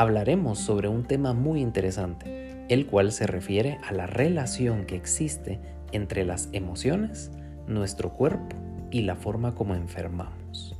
[0.00, 5.60] hablaremos sobre un tema muy interesante, el cual se refiere a la relación que existe
[5.92, 7.30] entre las emociones,
[7.66, 8.56] nuestro cuerpo
[8.90, 10.74] y la forma como enfermamos.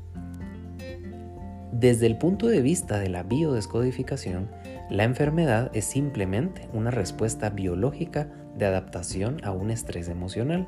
[1.71, 4.49] Desde el punto de vista de la biodescodificación,
[4.89, 10.67] la enfermedad es simplemente una respuesta biológica de adaptación a un estrés emocional.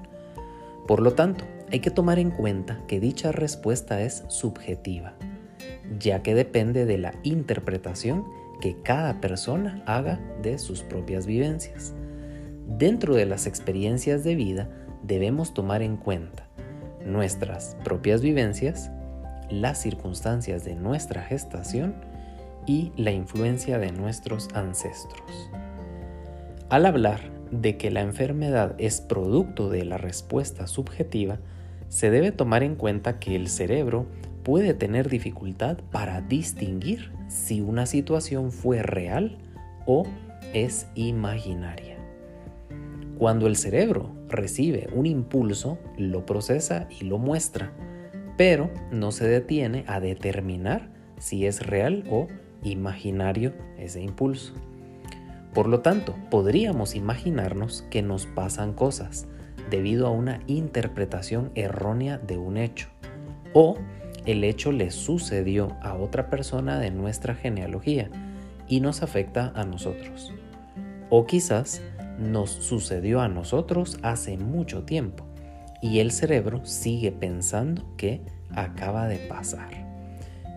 [0.87, 5.15] Por lo tanto, hay que tomar en cuenta que dicha respuesta es subjetiva,
[5.99, 11.93] ya que depende de la interpretación que cada persona haga de sus propias vivencias.
[12.69, 14.71] Dentro de las experiencias de vida
[15.03, 16.47] debemos tomar en cuenta
[17.05, 18.93] nuestras propias vivencias,
[19.51, 21.97] las circunstancias de nuestra gestación
[22.65, 25.51] y la influencia de nuestros ancestros.
[26.69, 27.19] Al hablar
[27.51, 31.41] de que la enfermedad es producto de la respuesta subjetiva,
[31.89, 34.07] se debe tomar en cuenta que el cerebro
[34.43, 39.39] puede tener dificultad para distinguir si una situación fue real
[39.87, 40.05] o
[40.53, 41.97] es imaginaria.
[43.19, 47.73] Cuando el cerebro recibe un impulso, lo procesa y lo muestra,
[48.37, 52.27] pero no se detiene a determinar si es real o
[52.65, 54.55] imaginario ese impulso.
[55.55, 59.29] Por lo tanto, podríamos imaginarnos que nos pasan cosas
[59.71, 62.89] debido a una interpretación errónea de un hecho
[63.53, 63.77] o
[64.27, 68.11] el hecho le sucedió a otra persona de nuestra genealogía
[68.69, 70.33] y nos afecta a nosotros.
[71.11, 71.83] O quizás
[72.19, 75.25] nos sucedió a nosotros hace mucho tiempo
[75.81, 78.23] y el cerebro sigue pensando que
[78.55, 79.71] acaba de pasar.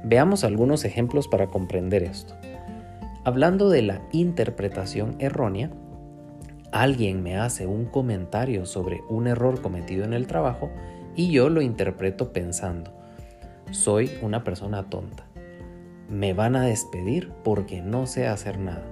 [0.03, 2.35] Veamos algunos ejemplos para comprender esto.
[3.23, 5.71] Hablando de la interpretación errónea,
[6.71, 10.69] alguien me hace un comentario sobre un error cometido en el trabajo
[11.15, 12.93] y yo lo interpreto pensando,
[13.75, 15.27] soy una persona tonta.
[16.09, 18.85] Me van a despedir porque no sé hacer nada.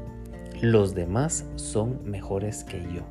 [0.61, 3.01] Los demás son mejores que yo.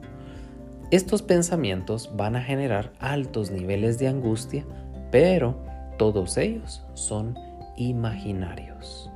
[0.90, 4.64] Estos pensamientos van a generar altos niveles de angustia,
[5.10, 5.56] pero
[5.96, 7.38] todos ellos son
[7.76, 9.10] imaginarios.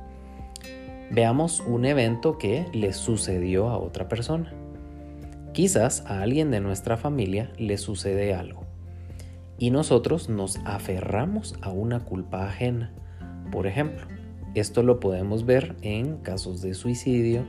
[1.11, 4.51] Veamos un evento que le sucedió a otra persona.
[5.53, 8.66] Quizás a alguien de nuestra familia le sucede algo
[9.59, 12.91] y nosotros nos aferramos a una culpa ajena.
[13.51, 14.05] Por ejemplo,
[14.55, 17.45] esto lo podemos ver en casos de suicidio,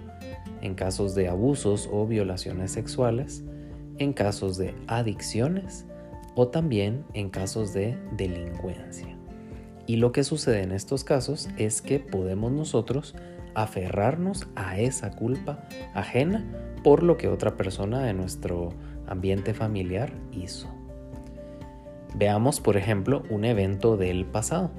[0.62, 3.44] en casos de abusos o violaciones sexuales,
[3.98, 5.86] en casos de adicciones
[6.34, 9.16] o también en casos de delincuencia.
[9.86, 13.14] Y lo que sucede en estos casos es que podemos nosotros
[13.54, 16.44] aferrarnos a esa culpa ajena
[16.84, 18.68] por lo que otra persona de nuestro
[19.06, 20.77] ambiente familiar hizo.
[22.14, 24.70] Veamos, por ejemplo, un evento del pasado.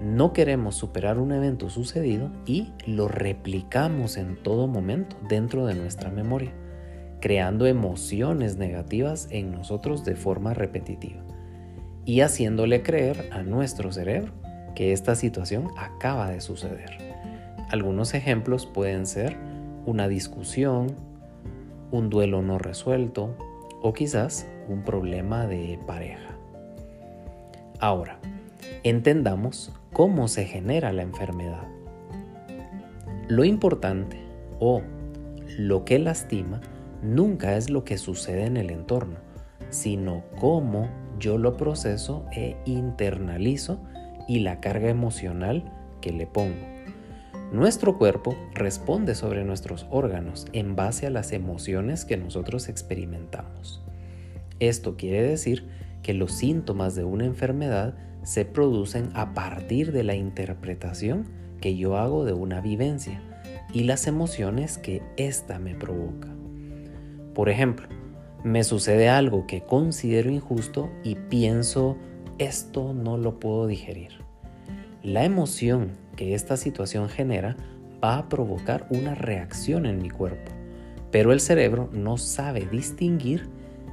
[0.00, 6.10] No queremos superar un evento sucedido y lo replicamos en todo momento dentro de nuestra
[6.10, 6.52] memoria,
[7.20, 11.24] creando emociones negativas en nosotros de forma repetitiva
[12.04, 14.32] y haciéndole creer a nuestro cerebro
[14.74, 16.96] que esta situación acaba de suceder.
[17.70, 19.36] Algunos ejemplos pueden ser
[19.84, 20.94] una discusión,
[21.90, 23.36] un duelo no resuelto
[23.82, 26.36] o quizás un problema de pareja.
[27.80, 28.18] Ahora,
[28.82, 31.68] entendamos cómo se genera la enfermedad.
[33.28, 34.18] Lo importante
[34.58, 34.82] o
[35.58, 36.60] lo que lastima
[37.02, 39.16] nunca es lo que sucede en el entorno,
[39.70, 40.88] sino cómo
[41.18, 43.80] yo lo proceso e internalizo
[44.26, 46.77] y la carga emocional que le pongo.
[47.52, 53.82] Nuestro cuerpo responde sobre nuestros órganos en base a las emociones que nosotros experimentamos.
[54.60, 55.66] Esto quiere decir
[56.02, 61.26] que los síntomas de una enfermedad se producen a partir de la interpretación
[61.62, 63.22] que yo hago de una vivencia
[63.72, 66.28] y las emociones que ésta me provoca.
[67.34, 67.88] Por ejemplo,
[68.44, 71.96] me sucede algo que considero injusto y pienso,
[72.38, 74.10] esto no lo puedo digerir.
[75.02, 77.56] La emoción que esta situación genera
[78.02, 80.50] va a provocar una reacción en mi cuerpo,
[81.12, 83.48] pero el cerebro no sabe distinguir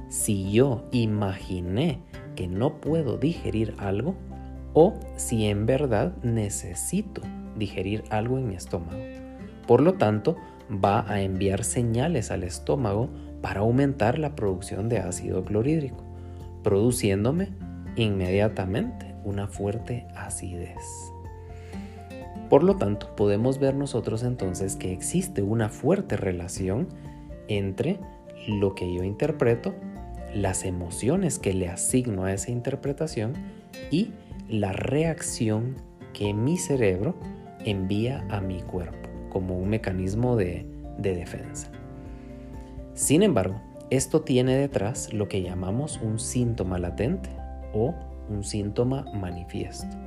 [0.08, 2.00] si yo imaginé
[2.34, 4.16] que no puedo digerir algo
[4.74, 7.22] o si en verdad necesito
[7.56, 8.98] digerir algo en mi estómago.
[9.68, 10.36] Por lo tanto,
[10.68, 13.08] va a enviar señales al estómago
[13.40, 16.02] para aumentar la producción de ácido clorhídrico,
[16.64, 17.50] produciéndome
[17.94, 21.15] inmediatamente una fuerte acidez.
[22.48, 26.88] Por lo tanto, podemos ver nosotros entonces que existe una fuerte relación
[27.48, 27.98] entre
[28.46, 29.74] lo que yo interpreto,
[30.34, 33.32] las emociones que le asigno a esa interpretación
[33.90, 34.12] y
[34.48, 35.76] la reacción
[36.12, 37.14] que mi cerebro
[37.64, 40.66] envía a mi cuerpo como un mecanismo de,
[40.98, 41.70] defensa.
[42.94, 43.60] Sin embargo,
[43.90, 47.28] esto tiene detrás lo que llamamos un síntoma latente
[47.74, 47.94] o
[48.30, 50.05] un síntoma manifiesto.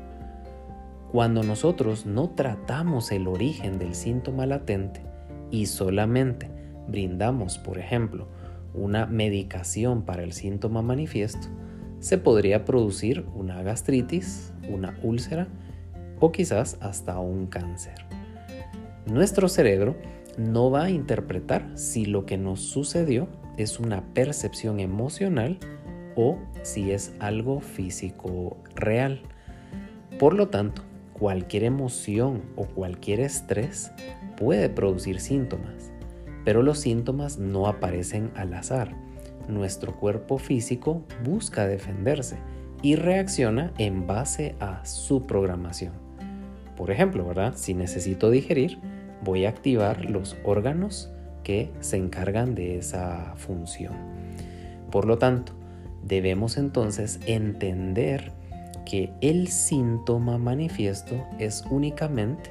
[1.11, 5.01] Cuando nosotros no tratamos el origen del síntoma latente
[5.49, 6.51] y solamente
[6.87, 8.27] brindamos, por ejemplo,
[8.75, 11.47] una medicación para el síntoma manifiesto,
[11.99, 15.47] se podría producir una gastritis, una úlcera
[16.19, 17.95] o quizás hasta un cáncer.
[19.07, 19.95] Nuestro cerebro
[20.37, 23.27] no va a interpretar si lo que nos sucedió
[23.57, 25.57] es una percepción emocional
[26.15, 29.21] o si es algo físico real.
[30.19, 30.83] Por lo tanto,
[31.19, 33.91] cualquier emoción o cualquier estrés
[34.37, 35.91] puede producir síntomas,
[36.45, 38.95] pero los síntomas no aparecen al azar.
[39.47, 42.37] Nuestro cuerpo físico busca defenderse
[42.81, 45.93] y reacciona en base a su programación.
[46.77, 47.53] Por ejemplo, ¿verdad?
[47.55, 48.79] Si necesito digerir,
[49.21, 51.11] voy a activar los órganos
[51.43, 53.93] que se encargan de esa función.
[54.91, 55.53] Por lo tanto,
[56.03, 58.31] debemos entonces entender
[58.89, 62.49] que el síntoma manifiesto es únicamente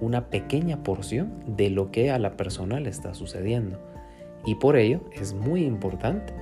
[0.00, 3.78] una pequeña porción de lo que a la persona le está sucediendo.
[4.44, 6.34] Y por ello es muy importante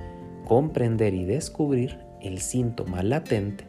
[0.45, 3.65] comprender y descubrir el síntoma latente,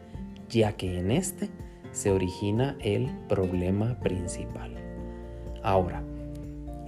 [0.48, 1.50] ya que en este
[1.92, 4.72] se origina el problema principal.
[5.62, 6.02] Ahora,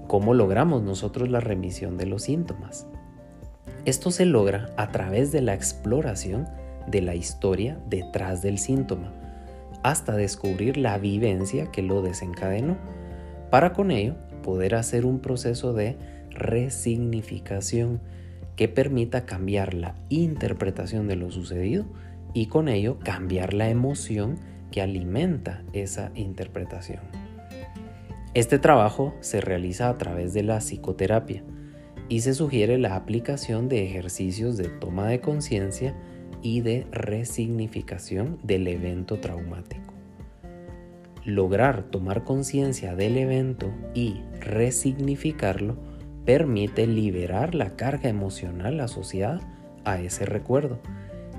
[0.07, 2.87] ¿cómo logramos nosotros la remisión de los síntomas?
[3.85, 6.49] Esto se logra a través de la exploración
[6.91, 9.13] de la historia detrás del síntoma,
[9.83, 12.77] hasta descubrir la vivencia que lo desencadenó,
[13.51, 15.97] para con ello poder hacer un proceso de
[16.31, 18.01] resignificación
[18.57, 21.87] que permita cambiar la interpretación de lo sucedido
[22.35, 24.37] y con ello cambiar la emoción
[24.71, 27.01] que alimenta esa interpretación.
[28.35, 31.43] Este trabajo se realiza a través de la psicoterapia
[32.09, 35.95] y se sugiere la aplicación de ejercicios de toma de conciencia
[36.43, 39.95] y de resignificación del evento traumático.
[41.25, 45.77] Lograr tomar conciencia del evento y resignificarlo
[46.25, 49.41] permite liberar la carga emocional asociada
[49.85, 50.79] a ese recuerdo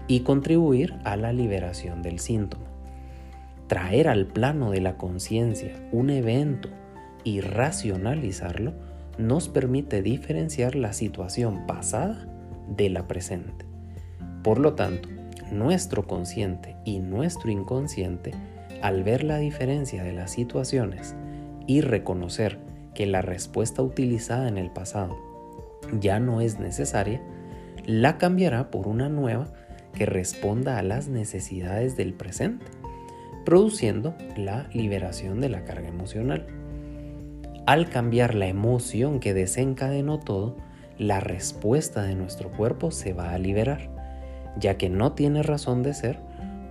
[0.07, 2.65] y contribuir a la liberación del síntoma.
[3.67, 6.69] Traer al plano de la conciencia un evento
[7.23, 8.73] y racionalizarlo
[9.19, 12.27] nos permite diferenciar la situación pasada
[12.75, 13.69] de la presente.
[14.44, 15.09] Por lo tanto,
[15.51, 18.31] nuestro consciente y nuestro inconsciente,
[18.81, 21.15] al ver la diferencia de las situaciones
[21.68, 22.59] y reconocer
[22.94, 25.18] que la respuesta utilizada en el pasado
[25.99, 27.21] ya no es necesaria,
[27.85, 29.52] la cambiará por una nueva
[29.94, 32.66] que responda a las necesidades del presente,
[33.45, 36.45] produciendo la liberación de la carga emocional.
[37.66, 40.57] Al cambiar la emoción que desencadenó todo,
[40.97, 43.98] la respuesta de nuestro cuerpo se va a liberar
[44.57, 46.19] ya que no tiene razón de ser,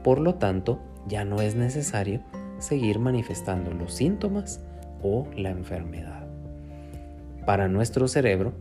[0.02, 2.20] por lo tanto ya no es necesario
[2.58, 4.60] seguir manifestando los síntomas
[5.02, 6.26] o la enfermedad.
[7.46, 8.52] Para nuestro cerebro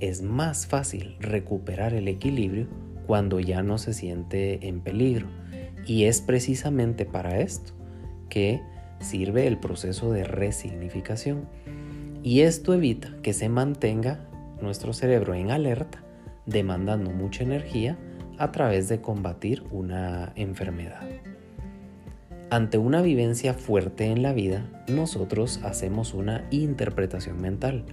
[0.00, 2.66] es más fácil recuperar el equilibrio
[3.06, 5.28] cuando ya no se siente en peligro
[5.86, 7.72] y es precisamente para esto
[8.28, 8.60] que
[9.00, 11.48] sirve el proceso de resignificación
[12.22, 14.28] y esto evita que se mantenga
[14.60, 16.02] nuestro cerebro en alerta
[16.46, 17.98] demandando mucha energía
[18.38, 21.02] a través de combatir una enfermedad.
[22.50, 27.84] Ante una vivencia fuerte en la vida, nosotros hacemos una interpretación mental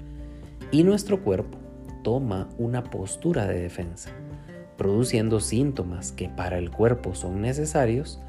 [0.72, 1.58] y nuestro cuerpo
[2.04, 4.10] toma una postura de defensa,
[4.78, 8.20] produciendo síntomas que para el cuerpo son necesarios,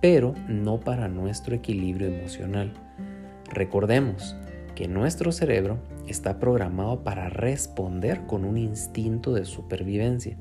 [0.00, 2.72] pero no para nuestro equilibrio emocional.
[3.52, 4.36] Recordemos
[4.74, 10.36] que nuestro cerebro está programado para responder con un instinto de supervivencia,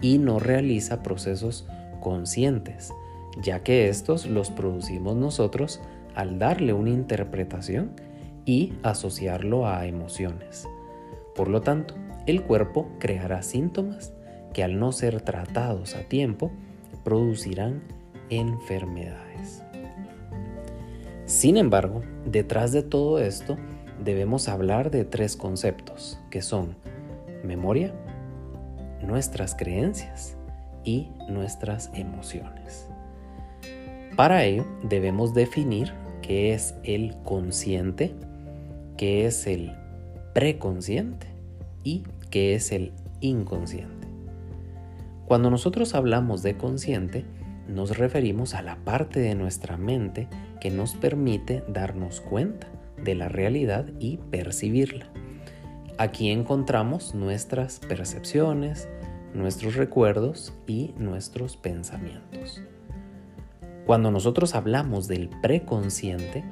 [0.00, 1.66] y no realiza procesos
[2.00, 2.92] conscientes,
[3.42, 5.80] ya que estos los producimos nosotros
[6.14, 7.92] al darle una interpretación
[8.44, 10.66] y asociarlo a emociones.
[11.34, 11.94] Por lo tanto,
[12.26, 14.12] el cuerpo creará síntomas
[14.52, 16.50] que al no ser tratados a tiempo
[17.04, 17.82] producirán
[18.30, 19.62] enfermedades.
[21.24, 23.56] Sin embargo, detrás de todo esto
[24.02, 26.74] debemos hablar de tres conceptos, que son
[27.44, 27.94] memoria,
[29.02, 30.36] nuestras creencias
[30.84, 32.88] y nuestras emociones.
[34.16, 35.92] Para ello debemos definir
[36.22, 38.14] qué es el consciente,
[38.96, 39.72] qué es el
[40.34, 41.26] preconsciente
[41.84, 44.08] y qué es el inconsciente.
[45.26, 47.24] Cuando nosotros hablamos de consciente,
[47.68, 50.28] nos referimos a la parte de nuestra mente
[50.60, 52.66] que nos permite darnos cuenta
[53.02, 55.06] de la realidad y percibirla.
[56.00, 58.88] Aquí encontramos nuestras percepciones,
[59.34, 62.62] nuestros recuerdos y nuestros pensamientos.
[63.84, 66.42] Cuando nosotros hablamos del preconsciente,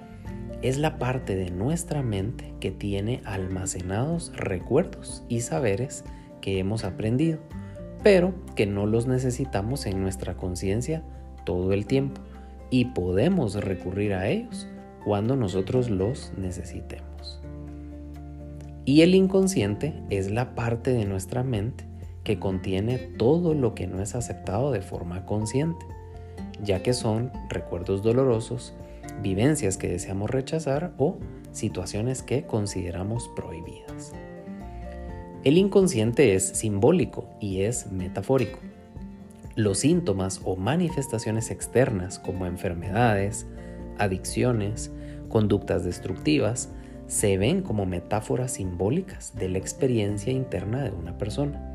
[0.60, 6.04] es la parte de nuestra mente que tiene almacenados recuerdos y saberes
[6.42, 7.38] que hemos aprendido,
[8.02, 11.02] pero que no los necesitamos en nuestra conciencia
[11.46, 12.20] todo el tiempo
[12.68, 14.68] y podemos recurrir a ellos
[15.06, 17.40] cuando nosotros los necesitemos.
[18.88, 21.84] Y el inconsciente es la parte de nuestra mente
[22.24, 25.84] que contiene todo lo que no es aceptado de forma consciente,
[26.64, 28.72] ya que son recuerdos dolorosos,
[29.22, 31.18] vivencias que deseamos rechazar o
[31.52, 34.14] situaciones que consideramos prohibidas.
[35.44, 38.58] El inconsciente es simbólico y es metafórico.
[39.54, 43.44] Los síntomas o manifestaciones externas como enfermedades,
[43.98, 44.90] adicciones,
[45.28, 46.70] conductas destructivas,
[47.08, 51.74] se ven como metáforas simbólicas de la experiencia interna de una persona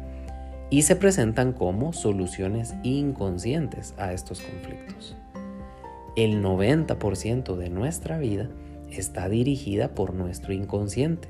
[0.70, 5.18] y se presentan como soluciones inconscientes a estos conflictos.
[6.16, 8.50] El 90% de nuestra vida
[8.92, 11.28] está dirigida por nuestro inconsciente.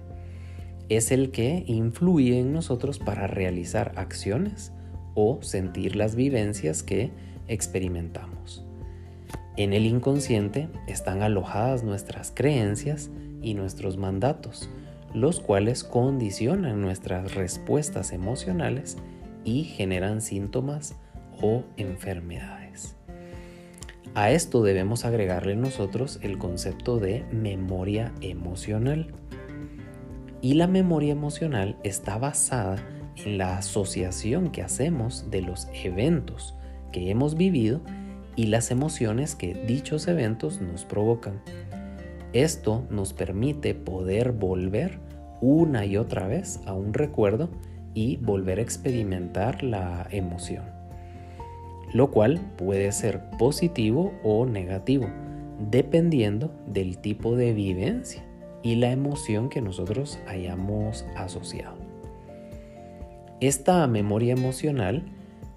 [0.90, 4.74] Es el que influye en nosotros para realizar acciones
[5.16, 7.12] o sentir las vivencias que
[7.48, 8.66] experimentamos.
[9.56, 14.70] En el inconsciente están alojadas nuestras creencias y nuestros mandatos,
[15.14, 18.98] los cuales condicionan nuestras respuestas emocionales
[19.44, 20.96] y generan síntomas
[21.40, 22.96] o enfermedades.
[24.16, 29.14] A esto debemos agregarle nosotros el concepto de memoria emocional.
[30.42, 32.78] Y la memoria emocional está basada
[33.16, 36.56] en la asociación que hacemos de los eventos
[36.92, 37.82] que hemos vivido
[38.36, 41.42] y las emociones que dichos eventos nos provocan.
[42.34, 45.00] Esto nos permite poder volver
[45.42, 47.50] una y otra vez a un recuerdo
[47.94, 50.84] y volver a experimentar la emoción
[51.94, 55.08] lo cual puede ser positivo o negativo,
[55.70, 58.26] dependiendo del tipo de vivencia
[58.64, 61.78] y la emoción que nosotros hayamos asociado.
[63.40, 65.04] Esta memoria emocional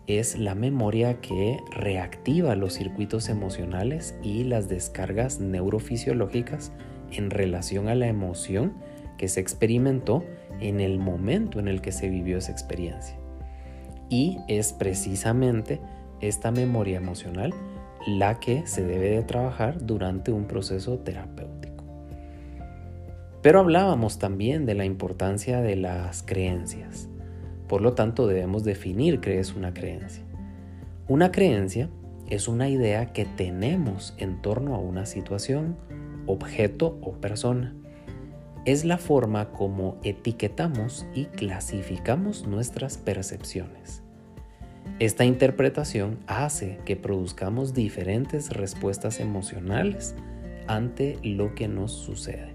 [0.06, 6.72] es la memoria que reactiva los circuitos emocionales y las descargas neurofisiológicas
[7.10, 8.74] en relación a la emoción
[9.18, 10.24] que se experimentó
[10.60, 13.16] en el momento en el que se vivió esa experiencia.
[14.08, 15.80] Y es precisamente
[16.20, 17.52] esta memoria emocional
[18.06, 21.84] la que se debe de trabajar durante un proceso terapéutico.
[23.42, 27.08] Pero hablábamos también de la importancia de las creencias.
[27.68, 30.22] Por lo tanto, debemos definir qué es una creencia.
[31.08, 31.88] Una creencia
[32.28, 35.76] es una idea que tenemos en torno a una situación,
[36.26, 37.74] objeto o persona.
[38.64, 44.02] Es la forma como etiquetamos y clasificamos nuestras percepciones.
[44.98, 50.14] Esta interpretación hace que produzcamos diferentes respuestas emocionales
[50.66, 52.54] ante lo que nos sucede.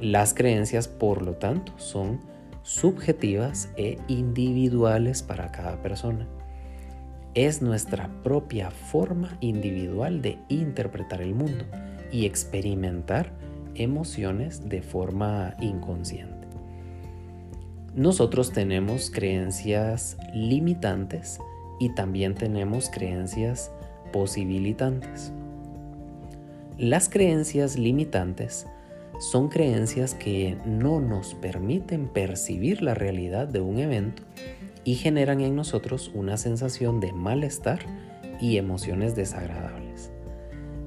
[0.00, 2.20] Las creencias, por lo tanto, son
[2.70, 6.28] subjetivas e individuales para cada persona.
[7.34, 11.64] Es nuestra propia forma individual de interpretar el mundo
[12.12, 13.32] y experimentar
[13.74, 16.46] emociones de forma inconsciente.
[17.96, 21.40] Nosotros tenemos creencias limitantes
[21.80, 23.72] y también tenemos creencias
[24.12, 25.32] posibilitantes.
[26.78, 28.68] Las creencias limitantes
[29.20, 34.22] son creencias que no nos permiten percibir la realidad de un evento
[34.82, 37.80] y generan en nosotros una sensación de malestar
[38.40, 40.10] y emociones desagradables.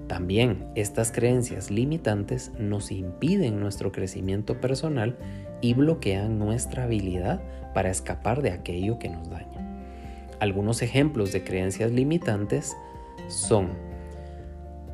[0.08, 5.16] También estas creencias limitantes nos impiden nuestro crecimiento personal
[5.62, 7.40] y bloquean nuestra habilidad
[7.76, 9.86] para escapar de aquello que nos daña.
[10.40, 12.76] Algunos ejemplos de creencias limitantes
[13.28, 13.70] son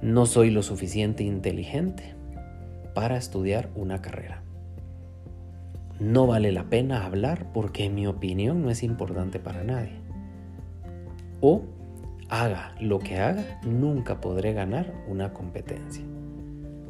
[0.01, 2.18] no soy lo suficiente inteligente
[2.93, 4.43] para estudiar una carrera.
[6.00, 10.00] No vale la pena hablar porque mi opinión no es importante para nadie.
[11.41, 11.63] O
[12.29, 16.03] haga lo que haga, nunca podré ganar una competencia.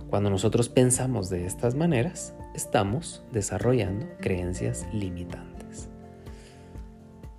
[0.09, 5.89] Cuando nosotros pensamos de estas maneras, estamos desarrollando creencias limitantes.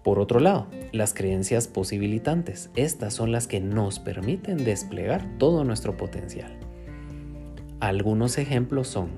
[0.02, 5.96] Por otro lado, las creencias posibilitantes, estas son las que nos permiten desplegar todo nuestro
[5.96, 6.52] potencial.
[7.80, 9.08] Algunos ejemplos son,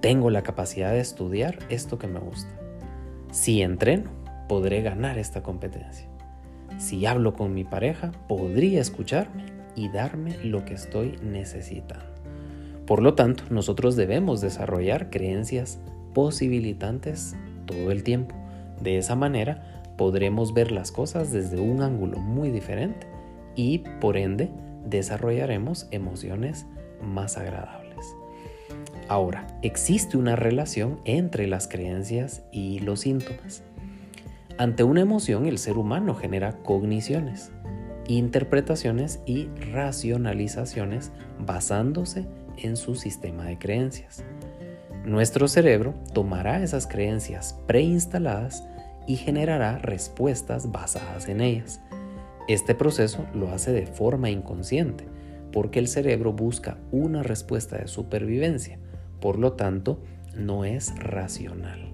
[0.00, 2.50] tengo la capacidad de estudiar esto que me gusta.
[3.30, 4.10] Si entreno,
[4.48, 6.08] podré ganar esta competencia.
[6.78, 9.44] Si hablo con mi pareja, podría escucharme
[9.76, 12.12] y darme lo que estoy necesitando.
[12.88, 15.78] Por lo tanto, nosotros debemos desarrollar creencias
[16.12, 17.36] posibilitantes
[17.66, 18.34] todo el tiempo.
[18.82, 23.06] De esa manera podremos ver las cosas desde un ángulo muy diferente
[23.54, 24.50] y por ende
[24.84, 26.66] desarrollaremos emociones
[27.02, 28.16] más agradables.
[29.08, 33.62] Ahora, existe una relación entre las creencias y los síntomas.
[34.56, 37.50] Ante una emoción, el ser humano genera cogniciones,
[38.06, 42.26] interpretaciones y racionalizaciones basándose
[42.56, 44.22] en su sistema de creencias.
[45.04, 48.64] Nuestro cerebro tomará esas creencias preinstaladas
[49.06, 51.80] y generará respuestas basadas en ellas.
[52.48, 55.06] Este proceso lo hace de forma inconsciente,
[55.52, 58.78] porque el cerebro busca una respuesta de supervivencia,
[59.20, 60.02] por lo tanto,
[60.36, 61.92] no es racional.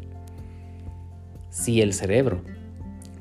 [1.50, 2.42] Si el cerebro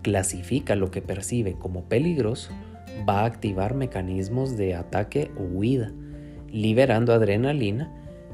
[0.01, 2.51] clasifica lo que percibe como peligroso,
[3.07, 5.91] va a activar mecanismos de ataque o huida,
[6.51, 7.91] liberando adrenalina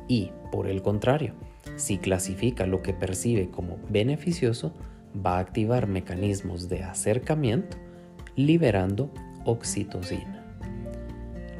[0.07, 1.33] y, por el contrario,
[1.75, 4.73] si clasifica lo que percibe como beneficioso,
[5.15, 7.77] va a activar mecanismos de acercamiento,
[8.35, 9.11] liberando
[9.45, 10.40] oxitocina.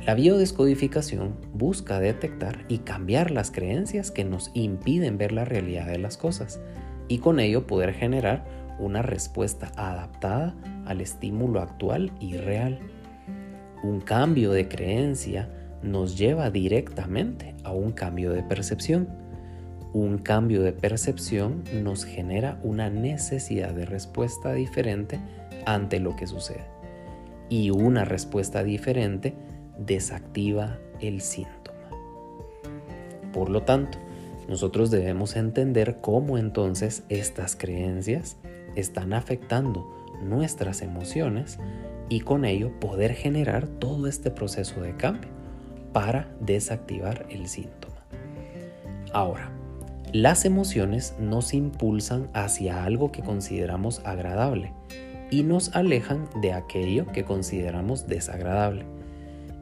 [0.05, 5.99] La biodescodificación busca detectar y cambiar las creencias que nos impiden ver la realidad de
[5.99, 6.59] las cosas
[7.07, 8.43] y con ello poder generar
[8.79, 10.55] una respuesta adaptada
[10.87, 12.79] al estímulo actual y real.
[13.83, 15.49] Un cambio de creencia
[15.83, 19.07] nos lleva directamente a un cambio de percepción.
[19.93, 25.19] Un cambio de percepción nos genera una necesidad de respuesta diferente
[25.67, 26.65] ante lo que sucede.
[27.49, 29.35] Y una respuesta diferente
[29.85, 31.89] desactiva el síntoma.
[33.33, 33.97] Por lo tanto,
[34.47, 38.37] nosotros debemos entender cómo entonces estas creencias
[38.75, 39.87] están afectando
[40.21, 41.57] nuestras emociones
[42.09, 45.29] y con ello poder generar todo este proceso de cambio
[45.93, 47.95] para desactivar el síntoma.
[49.13, 49.51] Ahora,
[50.13, 54.73] las emociones nos impulsan hacia algo que consideramos agradable
[55.29, 58.85] y nos alejan de aquello que consideramos desagradable.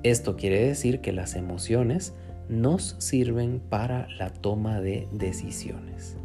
[0.04, 2.14] Esto quiere decir que las emociones
[2.48, 6.16] nos sirven para la toma de decisiones.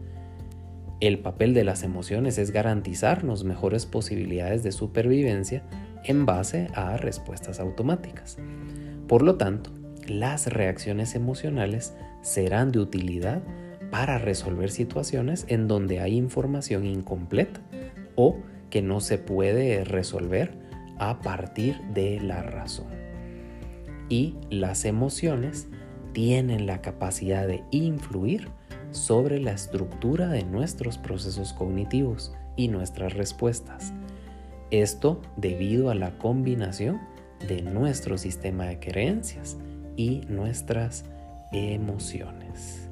[1.00, 5.64] El papel de las emociones es garantizarnos mejores posibilidades de supervivencia
[6.04, 8.38] en base a respuestas automáticas.
[9.08, 9.70] Por lo tanto,
[10.06, 13.42] las reacciones emocionales serán de utilidad
[13.90, 17.60] para resolver situaciones en donde hay información incompleta
[18.14, 18.38] o
[18.70, 20.52] que no se puede resolver
[20.98, 23.03] a partir de la razón.
[24.08, 25.68] Y las emociones
[26.12, 28.48] tienen la capacidad de influir
[28.90, 33.92] sobre la estructura de nuestros procesos cognitivos y nuestras respuestas.
[34.70, 37.00] Esto debido a la combinación
[37.48, 39.56] de nuestro sistema de creencias
[39.96, 41.04] y nuestras
[41.52, 42.88] emociones.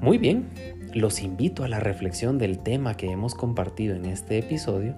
[0.00, 0.48] Muy bien,
[0.94, 4.94] los invito a la reflexión del tema que hemos compartido en este episodio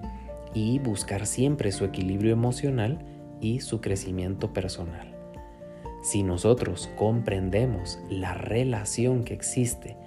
[0.53, 2.99] y buscar siempre su equilibrio emocional
[3.41, 5.13] y su crecimiento personal.
[6.01, 9.97] Si nosotros comprendemos la relación que existe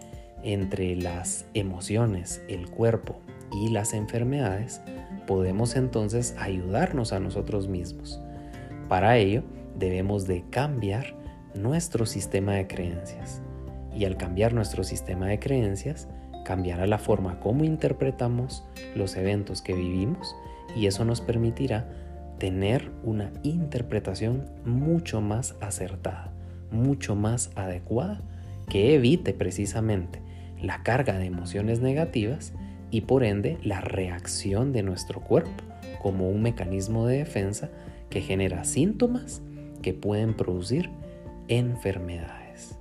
[0.43, 3.21] entre las emociones, el cuerpo
[3.53, 4.81] y las enfermedades,
[5.27, 8.21] podemos entonces ayudarnos a nosotros mismos.
[8.89, 9.43] Para ello,
[9.79, 11.15] debemos de cambiar
[11.55, 13.41] nuestro sistema de creencias.
[13.97, 16.09] Y al cambiar nuestro sistema de creencias,
[16.45, 20.35] cambiará la forma como interpretamos los eventos que vivimos
[20.77, 21.89] y eso nos permitirá
[22.39, 26.33] tener una interpretación mucho más acertada,
[26.71, 28.21] mucho más adecuada,
[28.69, 30.21] que evite precisamente
[30.61, 32.53] la carga de emociones negativas
[32.91, 35.65] y por ende la reacción de nuestro cuerpo
[36.01, 37.71] como un mecanismo de defensa
[38.11, 39.43] que genera síntomas
[39.83, 40.91] que pueden producir
[41.49, 42.79] enfermedades.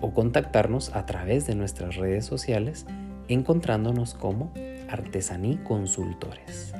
[0.00, 2.86] o contactarnos a través de nuestras redes sociales
[3.28, 4.52] encontrándonos como
[4.88, 6.72] Artesaní Consultores.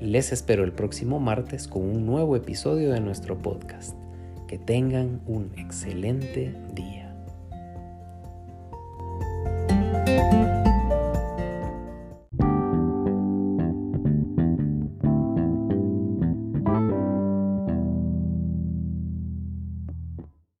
[0.00, 3.94] Les espero el próximo martes con un nuevo episodio de nuestro podcast.
[4.48, 6.99] Que tengan un excelente día.